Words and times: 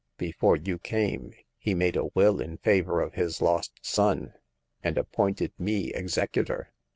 Before 0.17 0.55
you 0.55 0.79
came, 0.79 1.31
he 1.59 1.75
made 1.75 1.95
a 1.95 2.05
will 2.15 2.41
in 2.41 2.57
favor 2.57 3.01
of 3.01 3.13
his 3.13 3.39
lost 3.39 3.73
son, 3.85 4.33
and 4.83 4.97
appointed 4.97 5.51
me 5.59 5.93
executor. 5.93 6.73